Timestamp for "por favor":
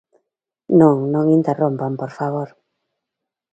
2.01-2.49